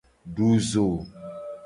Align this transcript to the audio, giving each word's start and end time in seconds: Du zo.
Du 0.35 0.47
zo. 0.69 0.87